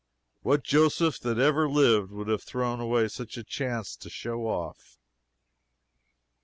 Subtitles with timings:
[0.41, 4.97] What Joseph that ever lived would have thrown away such a chance to "show off?"